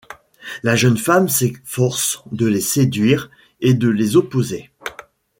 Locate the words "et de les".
3.59-4.15